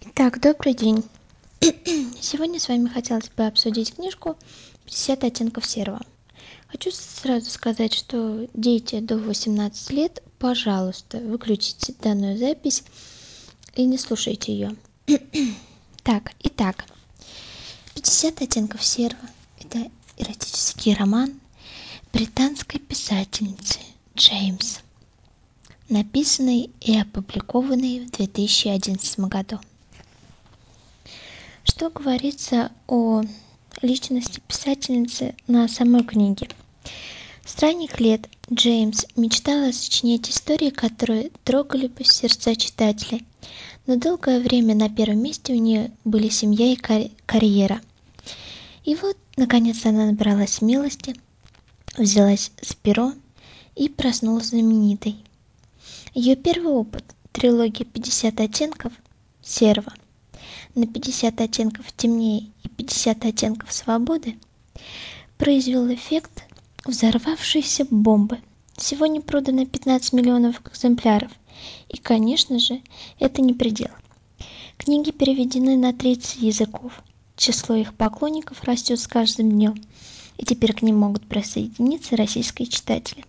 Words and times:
Так, 0.00 0.40
добрый 0.40 0.72
день. 0.72 1.04
Сегодня 1.60 2.58
с 2.58 2.68
вами 2.68 2.88
хотелось 2.88 3.28
бы 3.28 3.44
обсудить 3.44 3.94
книжку 3.94 4.34
«50 4.86 5.26
оттенков 5.26 5.66
серого». 5.66 6.00
Хочу 6.68 6.90
сразу 6.90 7.50
сказать, 7.50 7.92
что 7.92 8.48
дети 8.54 9.00
до 9.00 9.18
18 9.18 9.90
лет, 9.90 10.22
пожалуйста, 10.38 11.18
выключите 11.18 11.94
данную 12.00 12.38
запись 12.38 12.82
и 13.74 13.84
не 13.84 13.98
слушайте 13.98 14.54
ее. 14.54 14.74
так, 16.02 16.32
итак, 16.40 16.86
«50 17.94 18.42
оттенков 18.42 18.82
серого»– 18.82 19.28
это 19.60 19.90
эротический 20.16 20.94
роман 20.94 21.38
британской 22.10 22.80
писательницы 22.80 23.80
Джеймс, 24.16 24.78
написанный 25.90 26.70
и 26.80 26.98
опубликованный 26.98 28.06
в 28.06 28.10
2011 28.12 29.20
году. 29.20 29.60
Что 31.70 31.88
говорится 31.88 32.72
о 32.88 33.22
личности 33.80 34.42
писательницы 34.48 35.36
на 35.46 35.68
самой 35.68 36.02
книге? 36.02 36.48
С 37.46 37.56
ранних 37.62 38.00
лет 38.00 38.28
Джеймс 38.52 39.06
мечтала 39.14 39.70
сочинять 39.70 40.28
истории, 40.28 40.70
которые 40.70 41.30
трогали 41.44 41.86
бы 41.86 42.02
сердца 42.02 42.56
читателей, 42.56 43.24
но 43.86 43.94
долгое 43.94 44.40
время 44.40 44.74
на 44.74 44.90
первом 44.90 45.22
месте 45.22 45.52
у 45.52 45.58
нее 45.58 45.92
были 46.04 46.28
семья 46.28 46.72
и 46.72 47.12
карьера. 47.24 47.80
И 48.84 48.96
вот, 48.96 49.16
наконец, 49.36 49.86
она 49.86 50.06
набралась 50.06 50.54
смелости, 50.54 51.14
взялась 51.96 52.50
с 52.60 52.74
перо 52.74 53.12
и 53.76 53.88
проснулась 53.88 54.48
знаменитой. 54.48 55.24
Ее 56.14 56.34
первый 56.34 56.72
опыт– 56.72 57.04
трилогия 57.32 57.86
«50 57.86 58.42
оттенков» 58.42 58.92
серого– 59.40 59.94
на 60.74 60.86
50 60.86 61.40
оттенков 61.40 61.92
темнее 61.96 62.50
и 62.62 62.68
50 62.68 63.24
оттенков 63.24 63.72
свободы 63.72 64.36
произвел 65.38 65.92
эффект 65.92 66.44
взорвавшейся 66.84 67.86
бомбы. 67.90 68.38
Сегодня 68.76 69.20
продано 69.20 69.66
15 69.66 70.12
миллионов 70.12 70.60
экземпляров. 70.66 71.30
И, 71.88 71.98
конечно 71.98 72.58
же, 72.58 72.80
это 73.18 73.42
не 73.42 73.52
предел. 73.52 73.90
Книги 74.78 75.10
переведены 75.10 75.76
на 75.76 75.92
30 75.92 76.42
языков. 76.42 77.02
Число 77.36 77.74
их 77.74 77.94
поклонников 77.94 78.62
растет 78.64 78.98
с 78.98 79.06
каждым 79.06 79.50
днем. 79.50 79.74
И 80.38 80.44
теперь 80.44 80.72
к 80.72 80.82
ним 80.82 80.98
могут 80.98 81.26
присоединиться 81.26 82.16
российские 82.16 82.66
читатели. 82.68 83.24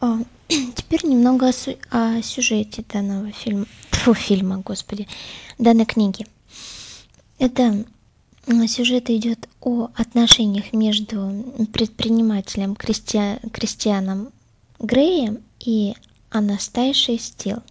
А, 0.00 0.18
теперь 0.48 1.04
немного 1.06 1.50
о 1.90 2.22
сюжете 2.22 2.84
данного 2.88 3.32
фильма. 3.32 3.66
Фу, 4.04 4.12
фильма, 4.12 4.58
господи, 4.58 5.08
данной 5.56 5.86
книги. 5.86 6.26
Это 7.38 7.86
сюжет 8.66 9.08
идет 9.08 9.48
о 9.62 9.88
отношениях 9.96 10.74
между 10.74 11.42
предпринимателем 11.72 12.76
Кристи... 12.76 13.38
Кристианом 13.50 14.28
Греем 14.78 15.38
и 15.58 15.94
Анастайшей 16.28 17.18
Стил. 17.18 17.62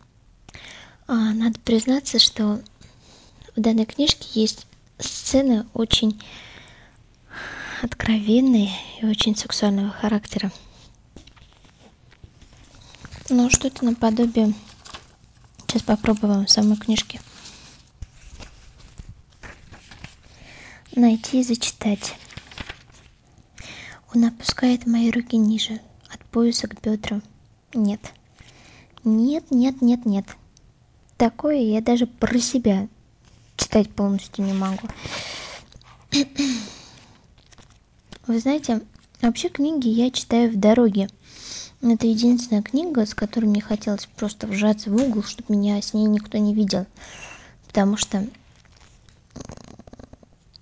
А, 1.06 1.14
надо 1.14 1.60
признаться, 1.60 2.18
что 2.18 2.60
в 3.56 3.62
данной 3.62 3.86
книжке 3.86 4.28
есть 4.34 4.66
сцены 4.98 5.68
очень 5.76 6.20
откровенные 7.84 8.72
и 9.00 9.06
очень 9.06 9.36
сексуального 9.36 9.92
характера. 9.92 10.52
Ну, 13.30 13.52
что-то 13.52 13.86
наподобие 13.86 14.56
Сейчас 15.74 15.82
попробуем 15.82 16.48
самой 16.48 16.78
книжке. 16.78 17.20
Найти 20.96 21.40
и 21.40 21.44
зачитать. 21.44 22.14
Он 24.14 24.24
опускает 24.26 24.86
мои 24.86 25.10
руки 25.10 25.36
ниже, 25.36 25.82
от 26.10 26.24
пояса 26.26 26.68
к 26.68 26.80
бедрам. 26.80 27.24
Нет. 27.74 28.00
Нет, 29.04 29.50
нет, 29.50 29.82
нет, 29.82 30.06
нет. 30.06 30.28
Такое 31.18 31.58
я 31.58 31.82
даже 31.82 32.06
про 32.06 32.38
себя 32.38 32.88
читать 33.58 33.90
полностью 33.90 34.46
не 34.46 34.54
могу. 34.54 34.88
Вы 38.28 38.40
знаете, 38.40 38.84
вообще 39.24 39.50
книги 39.50 39.88
я 39.88 40.12
читаю 40.12 40.52
в 40.52 40.56
дороге. 40.56 41.08
Это 41.84 42.08
единственная 42.08 42.62
книга, 42.62 43.06
с 43.06 43.14
которой 43.14 43.46
мне 43.46 43.60
хотелось 43.60 44.06
просто 44.16 44.48
вжаться 44.48 44.90
в 44.90 44.96
угол, 44.96 45.22
чтобы 45.22 45.54
меня 45.54 45.82
с 45.82 45.94
ней 45.94 46.06
никто 46.06 46.38
не 46.38 46.56
видел. 46.56 46.86
Потому 47.68 47.98
что 47.98 48.26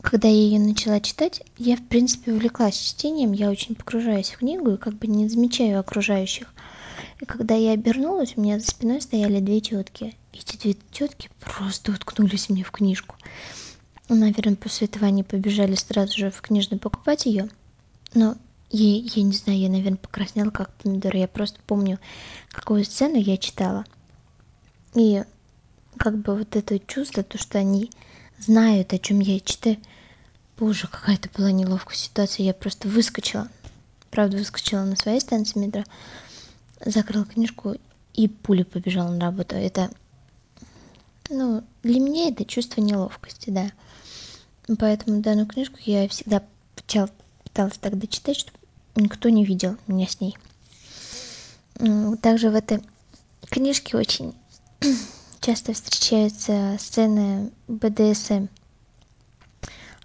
когда 0.01 0.27
я 0.27 0.33
ее 0.33 0.59
начала 0.59 0.99
читать, 0.99 1.43
я, 1.59 1.77
в 1.77 1.87
принципе, 1.87 2.33
увлеклась 2.33 2.75
чтением, 2.75 3.33
я 3.33 3.51
очень 3.51 3.75
погружаюсь 3.75 4.31
в 4.31 4.39
книгу 4.39 4.71
и 4.71 4.77
как 4.77 4.95
бы 4.95 5.05
не 5.05 5.29
замечаю 5.29 5.79
окружающих. 5.79 6.51
И 7.19 7.25
когда 7.25 7.53
я 7.53 7.73
обернулась, 7.73 8.33
у 8.35 8.41
меня 8.41 8.59
за 8.59 8.65
спиной 8.65 8.99
стояли 8.99 9.39
две 9.39 9.61
тетки. 9.61 10.15
Эти 10.33 10.57
две 10.57 10.75
тетки 10.91 11.29
просто 11.39 11.91
уткнулись 11.91 12.49
мне 12.49 12.63
в 12.63 12.71
книжку. 12.71 13.15
Наверное, 14.09 14.55
после 14.55 14.87
этого 14.87 15.05
они 15.05 15.21
побежали 15.21 15.75
сразу 15.75 16.17
же 16.17 16.31
в 16.31 16.41
книжный 16.41 16.79
покупать 16.79 17.27
ее. 17.27 17.47
Но 18.15 18.37
я, 18.71 19.01
я 19.03 19.23
не 19.23 19.33
знаю, 19.33 19.59
я, 19.59 19.69
наверное, 19.69 19.97
покраснела 19.97 20.49
как 20.49 20.73
помидор. 20.75 21.15
Я 21.15 21.27
просто 21.27 21.59
помню, 21.67 21.99
какую 22.51 22.85
сцену 22.85 23.17
я 23.17 23.37
читала. 23.37 23.85
И 24.95 25.23
как 25.97 26.17
бы 26.17 26.35
вот 26.37 26.55
это 26.55 26.79
чувство, 26.79 27.23
то, 27.23 27.37
что 27.37 27.59
они 27.59 27.91
знают, 28.39 28.93
о 28.93 28.99
чем 28.99 29.19
я 29.19 29.39
читаю. 29.39 29.77
Боже, 30.57 30.87
какая-то 30.87 31.29
была 31.35 31.51
неловкая 31.51 31.97
ситуация. 31.97 32.45
Я 32.45 32.53
просто 32.53 32.87
выскочила. 32.87 33.49
Правда, 34.09 34.37
выскочила 34.37 34.83
на 34.83 34.95
своей 34.95 35.19
станции 35.19 35.59
метро, 35.59 35.83
закрыла 36.85 37.25
книжку 37.25 37.75
и 38.13 38.27
пуля 38.27 38.65
побежала 38.65 39.09
на 39.09 39.19
работу. 39.21 39.55
Это, 39.55 39.89
ну, 41.29 41.63
для 41.83 41.99
меня 41.99 42.29
это 42.29 42.45
чувство 42.45 42.81
неловкости, 42.81 43.49
да. 43.49 43.71
Поэтому 44.77 45.21
данную 45.21 45.47
книжку 45.47 45.77
я 45.85 46.07
всегда 46.07 46.43
пыталась 46.75 47.77
тогда 47.77 48.07
читать, 48.07 48.37
чтобы 48.37 48.60
никто 48.95 49.29
не 49.29 49.45
видел 49.45 49.77
меня 49.87 50.07
с 50.07 50.19
ней. 50.19 50.37
Также 52.21 52.49
в 52.49 52.55
этой 52.55 52.81
книжке 53.49 53.97
очень 53.97 54.35
часто 55.41 55.73
встречаются 55.73 56.77
сцены 56.79 57.51
БДСМ. 57.67 58.47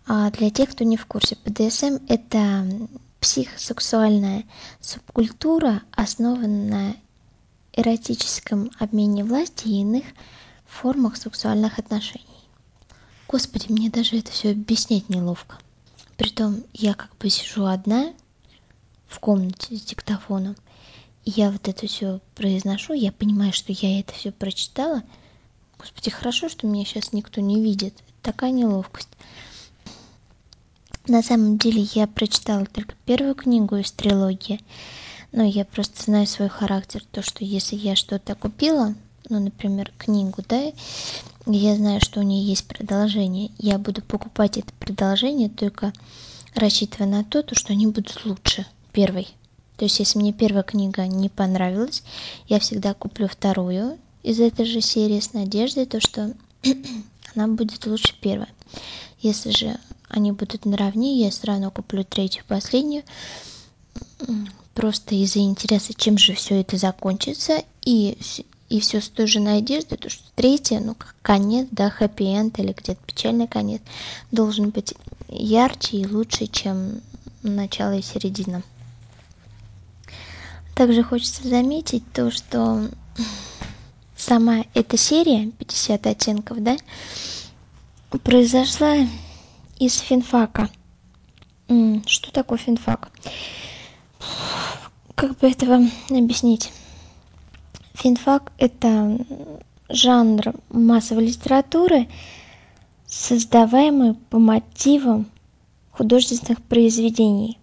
А 0.09 0.31
для 0.31 0.51
тех, 0.51 0.71
кто 0.71 0.85
не 0.85 0.97
в 0.97 1.07
курсе, 1.07 1.37
БДСМ– 1.45 1.99
это 2.09 2.67
психосексуальная 3.21 4.45
субкультура, 4.81 5.83
основанная 5.91 6.71
на 6.71 6.97
эротическом 7.73 8.71
обмене 8.79 9.25
власти 9.25 9.69
и 9.69 9.81
иных 9.81 10.05
формах 10.65 11.17
сексуальных 11.17 11.79
отношений. 11.79 12.25
Господи, 13.29 13.67
мне 13.71 13.91
даже 13.91 14.19
это 14.19 14.31
все 14.31 14.53
объяснять 14.53 15.09
неловко. 15.09 15.59
Притом 16.17 16.63
я 16.73 16.95
как 16.95 17.17
бы 17.19 17.29
сижу 17.29 17.67
одна, 17.67 18.13
в 19.17 19.21
комнате 19.21 19.75
с 19.75 19.81
диктофоном. 19.81 20.57
И 21.25 21.31
я 21.31 21.51
вот 21.51 21.67
это 21.69 21.87
все 21.87 22.21
произношу, 22.35 22.93
я 22.93 23.11
понимаю, 23.13 23.53
что 23.55 23.73
я 23.73 23.99
это 23.99 24.13
все 24.13 24.31
прочитала. 24.31 25.03
Господи, 25.79 26.11
хорошо, 26.11 26.51
что 26.51 26.67
меня 26.67 26.85
сейчас 26.85 27.13
никто 27.13 27.41
не 27.41 27.63
видит. 27.63 27.95
Такая 28.23 28.51
неловкость. 28.51 29.09
На 31.09 31.23
самом 31.23 31.57
деле 31.57 31.83
я 31.95 32.07
прочитала 32.07 32.67
только 32.67 32.95
первую 33.07 33.35
книгу 33.35 33.77
из 33.77 33.91
трилогии, 33.91 34.61
но 35.33 35.45
я 35.45 35.65
просто 35.65 36.03
знаю 36.03 36.27
свой 36.27 36.49
характер, 36.49 37.03
то, 37.11 37.23
что 37.23 37.45
если 37.45 37.77
я 37.77 37.97
что-то 37.97 38.35
купила, 38.35 38.95
ну, 39.31 39.41
например, 39.41 39.93
книгу, 39.97 40.43
да, 40.47 40.73
я 41.47 41.77
знаю, 41.77 42.01
что 42.01 42.21
у 42.21 42.23
нее 42.23 42.45
есть 42.45 42.67
продолжение, 42.67 43.51
я 43.57 43.79
буду 43.79 44.03
покупать 44.03 44.59
это 44.59 44.73
продолжение 44.75 45.49
только 45.49 45.93
рассчитывая 46.55 47.09
на 47.09 47.25
то, 47.25 47.45
что 47.55 47.73
они 47.73 47.87
будут 47.87 48.25
лучше 48.25 48.67
первой. 48.97 49.29
То 49.77 49.85
есть, 49.85 49.99
если 49.99 50.19
мне 50.19 50.33
первая 50.33 50.63
книга 50.63 51.07
не 51.07 51.29
понравилась, 51.29 52.03
я 52.49 52.59
всегда 52.59 52.95
куплю 52.95 53.29
вторую 53.29 53.99
из 54.23 54.41
этой 54.41 54.65
же 54.65 54.81
серии 54.81 55.21
с 55.21 55.35
надеждой, 55.35 55.85
то, 55.85 56.01
что 56.01 56.33
она 57.35 57.47
будет 57.47 57.85
лучше 57.85 58.15
первой. 58.19 58.47
Если 59.21 59.51
же 59.51 59.79
они 60.09 60.33
будут 60.33 60.65
наравне, 60.65 61.21
я 61.21 61.31
все 61.31 61.47
равно 61.49 61.71
куплю 61.71 62.05
третью, 62.05 62.45
последнюю, 62.49 63.03
просто 64.73 65.15
из-за 65.15 65.41
интереса, 65.41 65.93
чем 65.93 66.17
же 66.17 66.33
все 66.33 66.63
это 66.63 66.79
закончится, 66.79 67.63
и, 67.83 68.17
и 68.71 68.81
все 68.81 69.03
с 69.03 69.11
той 69.11 69.27
же 69.27 69.41
надеждой, 69.41 69.99
то, 69.99 70.09
что 70.09 70.25
третья, 70.35 70.81
ну, 70.81 70.95
как 70.95 71.15
конец, 71.21 71.69
да, 71.71 71.91
хэппи-энд 71.91 72.59
или 72.61 72.73
где-то 72.73 73.01
печальный 73.05 73.47
конец, 73.47 73.83
должен 74.33 74.71
быть 74.71 74.95
ярче 75.29 75.99
и 75.99 76.07
лучше, 76.07 76.47
чем 76.47 77.03
начало 77.43 77.99
и 77.99 78.03
середина. 78.03 78.63
Также 80.77 81.03
хочется 81.03 81.49
заметить 81.49 82.05
то, 82.13 82.31
что 82.31 82.91
сама 84.15 84.63
эта 84.75 84.99
серия 84.99 85.51
50 85.53 86.07
оттенков, 86.07 86.63
да, 86.63 86.77
произошла 88.23 88.95
из 89.79 89.99
финфака. 89.99 90.69
Что 92.05 92.31
такое 92.31 92.59
финфак? 92.59 93.11
Как 95.15 95.39
бы 95.39 95.49
это 95.49 95.65
вам 95.65 95.91
объяснить? 96.11 96.71
Финфак– 97.95 98.53
это 98.59 99.19
жанр 99.89 100.53
массовой 100.69 101.29
литературы, 101.29 102.07
создаваемый 103.07 104.13
по 104.13 104.39
мотивам 104.39 105.25
художественных 105.93 106.63
произведений. 106.65 107.59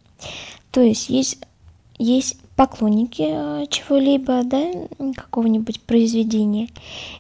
То 0.72 0.82
есть 0.82 1.10
есть, 1.10 1.38
есть 1.98 2.38
поклонники 2.56 3.26
э, 3.28 3.66
чего-либо, 3.70 4.44
да, 4.44 4.72
какого-нибудь 5.16 5.82
произведения. 5.82 6.70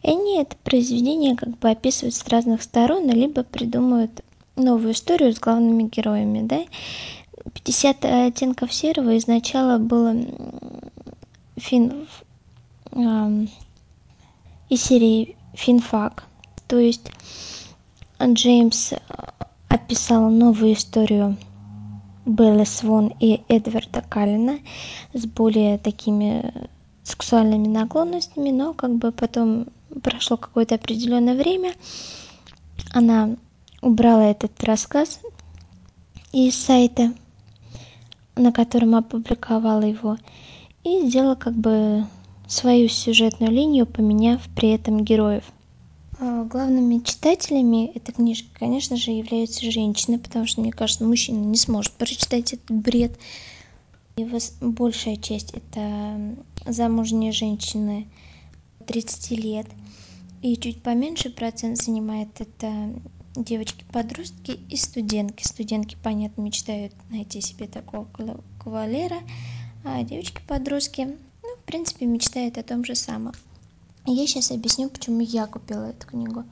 И 0.02 0.10
они 0.10 0.40
это 0.40 0.56
произведение 0.64 1.36
как 1.36 1.58
бы 1.58 1.70
описывают 1.70 2.16
с 2.16 2.28
разных 2.28 2.64
сторон, 2.64 3.10
либо 3.10 3.44
придумывают 3.44 4.24
новую 4.56 4.94
историю 4.94 5.34
с 5.34 5.40
главными 5.40 5.84
героями, 5.84 6.46
да. 6.46 6.64
50 7.54 8.06
оттенков 8.06 8.74
серого 8.74 9.18
изначально 9.18 9.80
было 9.80 10.16
фин 11.58 12.08
из 14.70 14.82
серии 14.82 15.36
финфак. 15.54 16.26
То 16.68 16.78
есть 16.78 17.12
Джеймс 18.22 18.94
описал 19.68 20.30
новую 20.30 20.74
историю 20.74 21.38
Беллы 22.26 22.66
Свон 22.66 23.14
и 23.20 23.42
Эдварда 23.48 24.02
Каллина 24.02 24.60
с 25.14 25.26
более 25.26 25.78
такими 25.78 26.54
сексуальными 27.04 27.68
наклонностями, 27.68 28.52
но 28.52 28.74
как 28.74 28.96
бы 28.96 29.12
потом 29.12 29.68
прошло 30.02 30.38
какое-то 30.38 30.76
определенное 30.76 31.36
время, 31.36 31.74
она 32.92 33.36
убрала 33.82 34.26
этот 34.26 34.64
рассказ 34.64 35.20
из 36.32 36.56
сайта, 36.56 37.14
на 38.36 38.52
котором 38.52 38.96
опубликовала 38.96 39.84
его, 39.84 40.18
и 40.84 41.08
сделала 41.08 41.36
как 41.36 41.54
бы 41.54 42.06
свою 42.48 42.88
сюжетную 42.88 43.52
линию, 43.52 43.86
поменяв 43.86 44.42
при 44.56 44.70
этом 44.70 45.04
героев. 45.04 45.44
А, 46.20 46.44
главными 46.44 47.00
читателями 47.00 47.88
этой 47.96 48.14
книжки, 48.14 48.50
конечно 48.54 48.98
же, 48.98 49.12
являются 49.12 49.70
женщины, 49.70 50.20
потому 50.20 50.46
что, 50.46 50.62
мне 50.62 50.72
кажется, 50.72 51.04
мужчина 51.04 51.38
не 51.38 51.58
сможет 51.58 51.94
прочитать 51.94 52.54
этот 52.54 52.72
бред. 52.72 53.18
И 54.16 54.28
большая 54.62 55.18
часть 55.18 55.54
это 55.54 56.36
замужние 56.66 57.32
женщины 57.32 58.08
30 58.86 59.32
лет. 59.32 59.68
И 60.42 60.56
чуть 60.58 60.84
поменьше 60.84 61.30
процент 61.30 61.78
занимает 61.78 62.30
это 62.40 62.94
девочки-подростки 63.36 64.60
и 64.70 64.76
студентки. 64.76 65.48
Студентки, 65.48 65.98
понятно, 66.02 66.42
мечтают 66.42 66.94
найти 67.10 67.42
себе 67.42 67.68
такого 67.68 68.08
кавалера, 68.62 69.20
а 69.84 70.04
девочки-подростки, 70.04 71.18
ну, 71.42 71.56
в 71.56 71.66
принципе, 71.66 72.06
мечтают 72.06 72.58
о 72.58 72.64
том 72.64 72.86
же 72.86 72.94
самом. 72.94 73.34
Я 74.06 74.28
сейчас 74.28 74.52
объясню, 74.52 74.90
почему 74.90 75.22
я 75.22 75.48
купила 75.48 75.86
эту 75.86 76.08
книгу. 76.08 76.44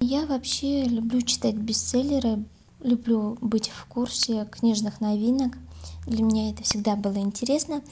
Я 0.00 0.24
вообще 0.24 0.84
люблю 0.84 1.20
читать 1.20 1.54
бестселлеры, 1.54 2.44
люблю 2.80 3.36
быть 3.42 3.68
в 3.68 3.84
курсе 3.86 4.46
книжных 4.50 5.00
новинок. 5.02 5.58
Для 6.06 6.22
меня 6.22 6.50
это 6.50 6.62
всегда 6.62 6.96
было 6.96 7.18
интересно. 7.18 7.82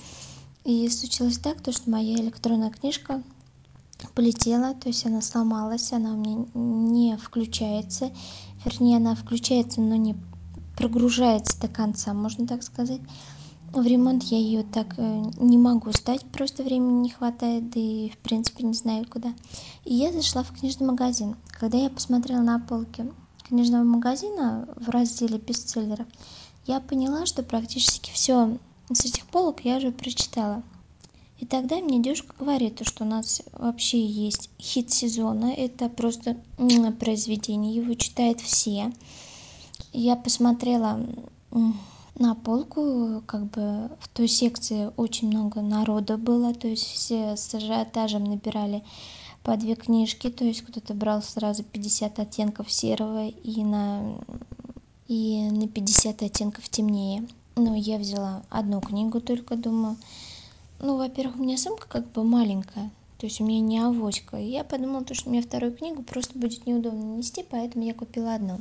И 0.65 0.89
случилось 0.89 1.39
так, 1.39 1.61
то, 1.61 1.73
что 1.73 1.91
моя 1.91 2.15
электронная 2.15 2.71
книжка 2.71 3.23
полетела, 4.15 4.75
то 4.75 4.89
есть 4.89 5.05
она 5.05 5.21
сломалась, 5.21 5.93
она 5.93 6.15
у 6.15 6.17
меня 6.17 6.47
не 6.55 7.17
включается. 7.19 8.11
Вернее, 8.65 8.97
она 8.97 9.15
включается, 9.15 9.83
но 9.83 9.97
не 9.97 10.17
прогружается 10.75 11.61
до 11.61 11.69
конца, 11.69 12.15
можно 12.15 12.47
так 12.47 12.63
сказать 12.63 13.01
в 13.73 13.87
ремонт 13.87 14.23
я 14.25 14.39
ее 14.39 14.63
так 14.63 14.95
э, 14.99 15.23
не 15.39 15.59
могу 15.59 15.93
сдать, 15.93 16.25
просто 16.33 16.63
времени 16.63 17.03
не 17.03 17.11
хватает, 17.11 17.71
да 17.71 17.81
и 17.81 18.11
в 18.11 18.19
принципе 18.19 18.65
не 18.65 18.75
знаю 18.75 19.07
куда. 19.09 19.35
И 19.85 19.95
я 19.95 20.13
зашла 20.13 20.43
в 20.43 20.53
книжный 20.53 20.87
магазин. 20.87 21.37
Когда 21.59 21.79
я 21.79 21.91
посмотрела 21.91 22.41
на 22.41 22.59
полке 22.59 23.13
книжного 23.43 23.85
магазина 23.85 24.69
в 24.77 24.89
разделе 24.89 25.39
бестселлеров, 25.39 26.07
я 26.67 26.81
поняла, 26.81 27.27
что 27.27 27.43
практически 27.43 28.11
все 28.13 28.59
с 28.93 29.05
этих 29.05 29.27
полок 29.27 29.65
я 29.65 29.77
уже 29.77 29.93
прочитала. 29.93 30.62
И 31.39 31.45
тогда 31.45 31.77
мне 31.77 32.01
девушка 32.01 32.35
говорит, 32.39 32.81
что 32.83 33.05
у 33.05 33.07
нас 33.07 33.43
вообще 33.53 34.05
есть 34.05 34.49
хит 34.59 34.91
сезона, 34.91 35.53
это 35.53 35.89
просто 35.91 36.39
произведение, 36.99 37.75
его 37.75 37.93
читают 37.95 38.41
все. 38.41 38.93
Я 39.93 40.17
посмотрела 40.17 40.99
на 42.19 42.35
полку 42.35 43.23
как 43.27 43.45
бы 43.47 43.91
в 44.01 44.09
той 44.09 44.29
секции 44.29 44.91
очень 44.97 45.29
много 45.29 45.61
народа 45.61 46.17
было, 46.17 46.55
то 46.55 46.67
есть 46.67 46.85
все 46.85 47.37
с 47.37 47.55
ажиотажем 47.55 48.25
набирали 48.25 48.83
по 49.43 49.57
две 49.57 49.75
книжки, 49.75 50.31
то 50.31 50.45
есть 50.45 50.63
кто-то 50.63 50.95
брал 50.95 51.23
сразу 51.23 51.63
50 51.63 52.19
оттенков 52.19 52.73
серого 52.73 53.29
и 53.29 53.63
на 53.63 54.19
и 55.09 55.49
на 55.51 55.69
50 55.69 56.23
оттенков 56.23 56.69
темнее. 56.69 57.29
Но 57.55 57.75
я 57.75 57.99
взяла 57.99 58.43
одну 58.51 58.81
книгу 58.81 59.21
только, 59.21 59.57
думаю. 59.57 59.97
Ну, 60.81 60.97
во-первых, 60.97 61.37
у 61.37 61.43
меня 61.43 61.57
сумка 61.57 61.87
как 61.89 62.11
бы 62.11 62.25
маленькая, 62.25 62.91
то 63.19 63.27
есть 63.27 63.41
у 63.41 63.47
меня 63.47 63.61
не 63.61 63.79
авоська. 63.79 64.37
Я 64.37 64.65
подумала, 64.65 65.05
то, 65.05 65.15
что 65.15 65.31
мне 65.31 65.41
вторую 65.41 65.75
книгу 65.75 66.03
просто 66.03 66.39
будет 66.39 66.67
неудобно 66.67 67.17
нести, 67.17 67.45
поэтому 67.49 67.85
я 67.85 67.95
купила 67.95 68.35
одну 68.35 68.61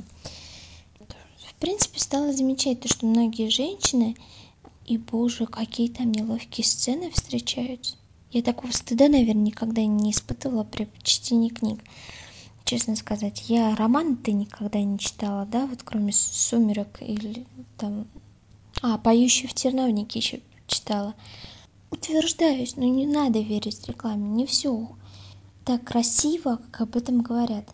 в 1.56 1.58
принципе 1.58 1.98
стала 1.98 2.34
замечать 2.34 2.80
то 2.80 2.88
что 2.88 3.06
многие 3.06 3.48
женщины 3.48 4.14
и 4.84 4.98
боже 4.98 5.46
какие 5.46 5.88
там 5.88 6.12
неловкие 6.12 6.66
сцены 6.66 7.10
встречаются. 7.10 7.96
Я 8.30 8.42
такого 8.42 8.70
стыда 8.72 9.08
наверное 9.08 9.44
никогда 9.44 9.82
не 9.86 10.10
испытывала 10.10 10.64
при 10.64 10.86
чтении 11.02 11.48
книг. 11.48 11.82
Честно 12.66 12.94
сказать 12.94 13.44
я 13.48 13.74
роман 13.74 14.16
ты 14.16 14.32
никогда 14.32 14.80
не 14.82 14.98
читала 14.98 15.46
да 15.46 15.66
вот 15.66 15.82
кроме 15.82 16.12
сумерек 16.12 17.00
или 17.00 17.46
там 17.78 18.06
а 18.82 18.98
поющий 18.98 19.48
в 19.48 19.54
терновнике 19.54 20.18
еще 20.18 20.40
читала. 20.66 21.14
Утверждаюсь 21.90 22.76
но 22.76 22.84
не 22.84 23.06
надо 23.06 23.38
верить 23.40 23.88
рекламе 23.88 24.28
не 24.28 24.44
все 24.44 24.90
так 25.64 25.84
красиво 25.84 26.60
как 26.70 26.82
об 26.82 26.96
этом 26.96 27.22
говорят. 27.22 27.66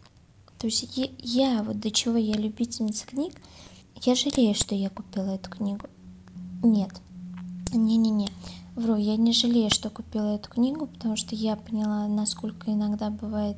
То 0.59 0.69
есть 0.69 0.89
я 1.19 1.65
вот 1.65 1.81
до 1.81 1.91
чего 1.91 2.17
я 2.17 2.35
любительница 2.37 3.09
книг 3.09 3.35
я 4.05 4.15
жалею 4.15 4.55
что 4.55 4.75
я 4.75 4.91
купила 4.91 5.31
эту 5.31 5.51
книгу. 5.51 5.87
Нет. 6.63 6.91
Не 7.73 7.97
не 7.97 8.11
не 8.11 8.29
вру 8.75 8.97
я 8.97 9.17
не 9.17 9.33
жалею 9.33 9.71
что 9.71 9.91
купила 9.91 10.35
эту 10.35 10.51
книгу 10.51 10.87
потому 10.87 11.17
что 11.17 11.35
я 11.35 11.57
поняла 11.57 12.07
насколько 12.09 12.73
иногда 12.73 13.11
бывает 13.11 13.57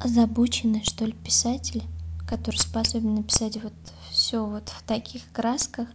озабоченный 0.00 0.84
что 0.84 1.04
ли 1.04 1.12
писатель 1.12 1.82
который 2.28 2.56
способен 2.56 3.16
написать 3.16 3.60
вот 3.62 3.72
все 4.10 4.44
вот 4.44 4.68
в 4.68 4.82
таких 4.84 5.22
красках. 5.32 5.88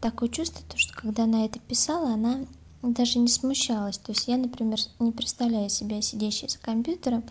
Такое 0.00 0.28
чувство 0.28 0.62
то 0.68 0.76
что 0.76 0.94
когда 0.94 1.24
она 1.24 1.44
это 1.44 1.58
писала 1.60 2.10
она 2.10 2.44
даже 2.82 3.18
не 3.18 3.28
смущалась. 3.28 3.98
То 3.98 4.12
есть 4.12 4.26
я 4.28 4.36
например 4.36 4.78
не 4.98 5.12
представляю 5.12 5.68
себя 5.70 6.02
сидящей 6.02 6.48
за 6.48 6.58
компьютером. 6.58 7.24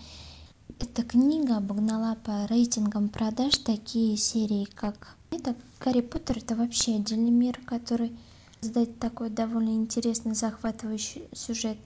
Эта 0.79 1.03
книга 1.03 1.57
обогнала 1.57 2.15
по 2.15 2.47
рейтингам 2.47 3.09
продаж 3.09 3.57
такие 3.57 4.17
серии 4.17 4.65
как 4.65 5.17
это 5.35 5.55
гарри 5.79 6.01
поттер 6.01 6.37
это 6.37 6.55
вообще 6.55 6.95
отдельный 6.95 7.31
мир 7.31 7.59
который 7.65 8.17
создать 8.61 8.97
такой 8.99 9.29
довольно 9.29 9.69
интересный 9.69 10.33
захватывающий 10.33 11.29
сюжет. 11.33 11.77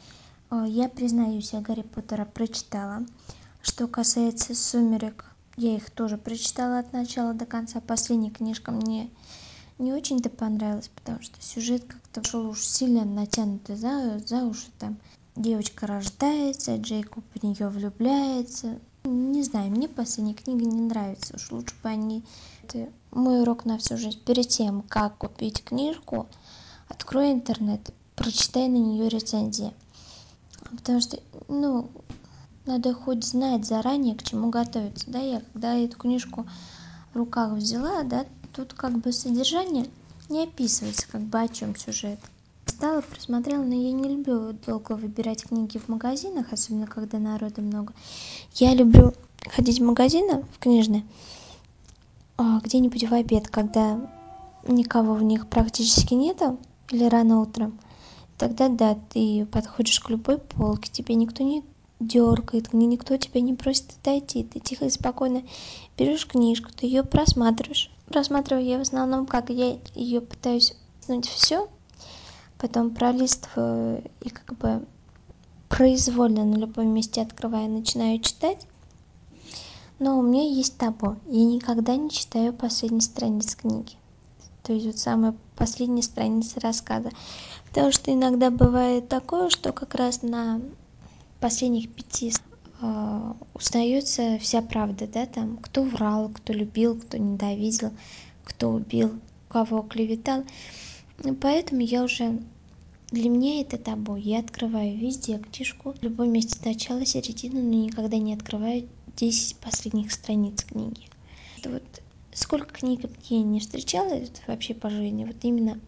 Э, 0.50 0.64
я 0.68 0.88
признаюсь 0.88 1.52
я 1.52 1.62
гарри 1.62 1.82
поттера 1.82 2.26
прочитала. 2.26 3.06
Что 3.62 3.88
касается 3.88 4.56
сумерек 4.56 5.26
я 5.58 5.76
их 5.76 5.90
тоже 5.90 6.18
прочитала 6.18 6.80
от 6.80 6.94
начала 6.94 7.34
до 7.34 7.46
конца. 7.46 7.82
Последняя 7.82 8.30
книжка 8.30 8.72
мне 8.72 9.10
не 9.78 9.92
очень-то 9.92 10.30
понравилась 10.30 10.90
потому 10.96 11.22
что 11.22 11.42
сюжет 11.42 11.84
как-то 11.84 12.24
шел 12.24 12.50
уж 12.50 12.62
сильно 12.62 13.04
натянутый 13.04 13.76
за, 13.76 14.20
за 14.26 14.46
уши 14.46 14.68
там. 14.80 14.98
Девочка 15.36 15.86
рождается 15.86 16.78
джейкоб 16.78 17.26
в 17.34 17.44
нее 17.44 17.68
влюбляется. 17.68 18.80
Не 19.04 19.44
знаю 19.44 19.72
мне 19.72 19.90
последняя 19.90 20.34
книга 20.34 20.64
не 20.66 20.82
нравится 20.82 21.36
уж 21.36 21.52
лучше 21.52 21.76
бы 21.84 21.90
они 21.90 22.24
это 22.64 22.90
мой 23.12 23.42
урок 23.42 23.66
на 23.66 23.78
всю 23.78 23.98
жизнь. 23.98 24.20
Перед 24.26 24.48
тем 24.50 24.82
как 24.82 25.18
купить 25.18 25.64
книжку 25.64 26.28
открой 26.88 27.32
интернет 27.32 27.94
прочитай 28.16 28.68
на 28.68 28.78
нее 28.78 29.10
рецензии. 29.10 29.74
Потому 30.72 31.02
что 31.02 31.20
ну 31.48 31.90
надо 32.66 32.94
хоть 32.94 33.24
знать 33.24 33.66
заранее 33.66 34.16
к 34.16 34.24
чему 34.24 34.50
готовиться 34.50 35.10
да? 35.10 35.20
Я 35.20 35.42
когда 35.54 35.76
эту 35.76 35.98
книжку 35.98 36.46
в 37.14 37.18
руках 37.18 37.54
взяла 37.54 38.04
да 38.04 38.26
тут 38.54 38.74
как 38.74 38.98
бы 39.00 39.12
содержание 39.12 39.88
не 40.30 40.44
описывается 40.44 41.08
как 41.10 41.22
бы 41.22 41.40
о 41.40 41.48
чем 41.48 41.76
сюжет. 41.76 42.20
Пролистала, 42.80 43.02
просмотрела, 43.02 43.64
но 43.64 43.74
я 43.74 43.92
не 43.92 44.08
люблю 44.08 44.54
долго 44.66 44.94
выбирать 44.94 45.44
книги 45.44 45.78
в 45.78 45.90
магазинах, 45.90 46.54
особенно 46.54 46.88
когда 46.88 47.18
народа 47.18 47.62
много. 47.62 47.94
Я 48.56 48.74
люблю 48.74 49.14
ходить 49.50 49.80
в 49.80 49.84
магазины, 49.84 50.46
в 50.56 50.60
книжные, 50.60 51.04
где-нибудь 52.64 53.10
в 53.10 53.14
обед, 53.14 53.48
когда 53.48 54.00
никого 54.68 55.14
в 55.14 55.24
них 55.24 55.48
практически 55.48 56.14
нету, 56.14 56.58
или 56.92 57.06
рано 57.06 57.42
утром, 57.42 57.80
тогда 58.38 58.70
да, 58.70 58.98
ты 59.10 59.46
подходишь 59.46 60.00
к 60.00 60.10
любой 60.10 60.38
полке, 60.38 60.92
тебе 60.92 61.16
никто 61.16 61.44
не 61.44 61.64
дергает, 62.00 62.74
никто 62.74 63.18
тебя 63.18 63.42
не 63.42 63.54
просит 63.54 63.92
отойти, 64.02 64.44
ты 64.44 64.60
тихо 64.60 64.86
и 64.86 64.90
спокойно 64.90 65.44
берешь 65.98 66.26
книжку, 66.26 66.70
ты 66.76 66.86
ее 66.86 67.04
просматриваешь. 67.04 67.92
Просматриваю 68.08 68.66
я 68.66 68.78
в 68.78 68.82
основном, 68.82 69.26
как 69.26 69.50
я 69.50 69.78
ее 69.94 70.22
пытаюсь 70.22 70.76
снуть 71.06 71.28
все, 71.28 71.68
потом 72.58 72.92
пролистываю 72.92 74.04
и 74.22 74.30
как 74.30 74.58
бы 74.58 74.86
произвольно 75.68 76.46
на 76.46 76.56
любом 76.56 76.88
месте 76.88 77.22
открываю, 77.22 77.70
начинаю 77.70 78.20
читать. 78.20 78.66
Но 80.00 80.18
у 80.18 80.22
меня 80.22 80.44
есть 80.44 80.78
табу. 80.78 81.18
Я 81.28 81.44
никогда 81.44 81.96
не 81.98 82.10
читаю 82.10 82.54
последней 82.54 83.02
страниц 83.02 83.56
книги. 83.56 83.94
То 84.64 84.74
есть 84.74 84.86
вот 84.86 84.98
самая 84.98 85.36
последняя 85.56 86.04
страница 86.04 86.60
рассказа. 86.62 87.12
Потому 87.68 87.92
что 87.92 88.14
иногда 88.14 88.50
бывает 88.50 89.10
такое, 89.10 89.50
что 89.50 89.74
как 89.74 89.96
раз 89.96 90.22
на 90.22 90.62
последних 91.40 91.92
пяти 91.94 92.34
э, 92.82 93.34
узнается 93.54 94.38
вся 94.40 94.62
правда, 94.62 95.08
да, 95.08 95.26
там, 95.26 95.58
кто 95.58 95.84
врал, 95.84 96.30
кто 96.30 96.54
любил, 96.54 97.00
кто 97.00 97.18
ненавидел, 97.18 97.92
кто 98.44 98.70
убил, 98.70 99.20
кого 99.50 99.82
клеветал. 99.82 100.46
Поэтому 101.42 101.82
я 101.82 102.04
уже 102.04 102.40
для 103.12 103.30
меня 103.30 103.62
это 103.62 103.78
табу. 103.78 104.16
Я 104.16 104.40
открываю 104.40 104.98
везде 104.98 105.40
книжку, 105.40 105.94
в 105.94 106.04
любом 106.04 106.32
месте 106.32 106.60
начала, 106.64 107.06
середину, 107.06 107.62
но 107.62 107.86
никогда 107.86 108.18
не 108.18 108.34
открываю 108.34 108.88
10 109.20 109.58
последних 109.58 110.14
страниц 110.14 110.64
книги. 110.64 111.02
Это 111.58 111.72
вот 111.72 112.02
сколько 112.32 112.74
книг 112.74 113.02
я 113.30 113.42
не 113.42 113.60
встречала 113.60 114.22
вообще 114.48 114.74
по 114.74 114.90
жизни, 114.90 115.26
вот 115.26 115.36
именно 115.42 115.80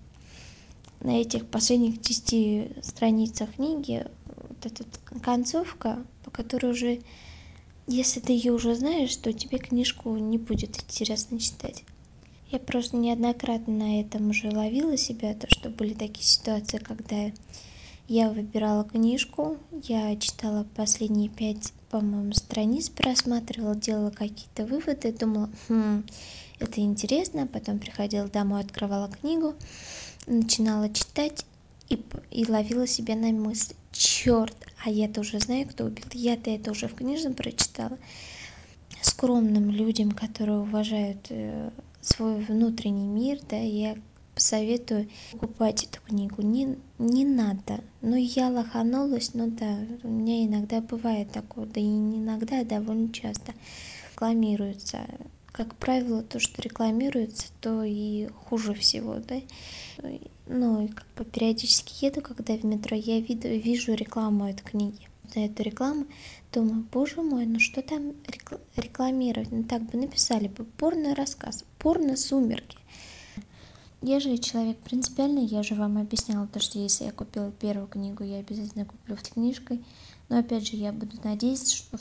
на 0.99 1.21
этих 1.21 1.47
последних 1.47 2.01
10 2.01 2.85
страницах 2.85 3.55
книги 3.55 4.05
вот 4.25 4.65
эта 4.65 4.83
концовка, 5.21 6.05
по 6.23 6.31
которой 6.31 6.71
уже, 6.71 7.01
если 7.87 8.19
ты 8.19 8.33
ее 8.33 8.51
уже 8.51 8.75
знаешь, 8.75 9.15
то 9.15 9.31
тебе 9.31 9.59
книжку 9.59 10.15
не 10.17 10.37
будет 10.37 10.77
интересно 10.77 11.39
читать. 11.39 11.83
Я 12.49 12.59
просто 12.59 12.97
неоднократно 12.97 13.73
на 13.73 14.01
этом 14.01 14.29
уже 14.29 14.49
ловила 14.49 14.97
себя, 14.97 15.33
то 15.33 15.47
что 15.49 15.69
были 15.69 15.93
такие 15.93 16.25
ситуации, 16.25 16.79
когда 16.79 17.31
я 18.07 18.29
выбирала 18.29 18.83
книжку, 18.83 19.57
я 19.83 20.15
читала 20.17 20.65
последние 20.75 21.29
пять, 21.29 21.73
по-моему, 21.89 22.33
страниц, 22.33 22.89
просматривала, 22.89 23.75
делала 23.75 24.11
какие-то 24.11 24.65
выводы, 24.65 25.11
думала, 25.11 25.49
хм, 25.67 26.03
это 26.59 26.81
интересно, 26.81 27.47
потом 27.47 27.79
приходила 27.79 28.27
домой, 28.27 28.61
открывала 28.61 29.09
книгу, 29.09 29.55
начинала 30.27 30.89
читать 30.93 31.45
и, 31.89 32.03
и 32.29 32.45
ловила 32.49 32.87
себя 32.87 33.15
на 33.15 33.31
мысли, 33.31 33.75
черт, 33.91 34.55
а 34.83 34.89
я-то 34.89 35.21
уже 35.21 35.39
знаю, 35.39 35.67
кто 35.67 35.85
убил, 35.85 36.05
я-то 36.13 36.49
это 36.49 36.71
уже 36.71 36.87
в 36.87 36.95
книжном 36.95 37.33
прочитала. 37.33 37.97
Скромным 39.01 39.69
людям, 39.71 40.11
которые 40.11 40.59
уважают 40.59 41.27
э, 41.29 41.71
свой 42.01 42.41
внутренний 42.41 43.07
мир, 43.07 43.39
да, 43.49 43.57
я 43.57 43.95
посоветую 44.41 45.07
покупать 45.31 45.83
эту 45.83 46.01
книгу. 46.01 46.41
Не, 46.41 46.79
не 46.97 47.25
надо. 47.25 47.83
Ну, 48.01 48.15
я 48.15 48.49
лоханулась, 48.49 49.35
ну 49.35 49.51
да, 49.51 49.77
у 50.01 50.07
меня 50.07 50.43
иногда 50.47 50.81
бывает 50.81 51.31
такое, 51.31 51.67
да 51.67 51.79
и 51.79 51.85
не 51.85 52.17
иногда, 52.17 52.61
а 52.61 52.65
довольно 52.65 53.13
часто 53.13 53.53
рекламируется. 54.11 55.01
Как 55.51 55.75
правило, 55.75 56.23
то, 56.23 56.39
что 56.39 56.59
рекламируется, 56.63 57.49
то 57.61 57.83
и 57.83 58.29
хуже 58.29 58.73
всего, 58.73 59.17
да. 59.19 59.41
Ну, 60.47 60.85
и 60.85 60.87
как 60.87 61.05
бы 61.15 61.23
периодически 61.23 62.05
еду, 62.05 62.21
когда 62.21 62.55
в 62.55 62.63
метро, 62.63 62.97
я 62.97 63.19
виду, 63.19 63.47
вижу 63.47 63.93
рекламу 63.93 64.49
этой 64.49 64.63
книги. 64.63 65.07
На 65.35 65.45
эту 65.45 65.61
рекламу 65.61 66.07
думаю, 66.51 66.83
боже 66.91 67.21
мой, 67.21 67.45
ну 67.45 67.59
что 67.59 67.83
там 67.83 68.13
рекламировать? 68.75 69.51
Ну 69.51 69.63
так 69.63 69.83
бы 69.83 69.99
написали 69.99 70.47
бы 70.47 70.65
порно 70.65 71.13
рассказ, 71.13 71.63
же 74.19 74.37
человек 74.39 74.77
принципиальный, 74.79 75.45
я 75.45 75.61
же 75.61 75.75
вам 75.75 75.97
объясняла 75.97 76.47
то, 76.47 76.59
что 76.59 76.79
если 76.79 77.05
я 77.05 77.11
купила 77.11 77.51
первую 77.51 77.87
книгу, 77.87 78.23
я 78.23 78.37
обязательно 78.37 78.85
куплю 78.85 79.15
в 79.15 79.21
книжкой. 79.21 79.83
Но 80.27 80.39
опять 80.39 80.67
же, 80.67 80.77
я 80.77 80.91
буду 80.91 81.17
надеяться, 81.23 81.75
что 81.75 81.97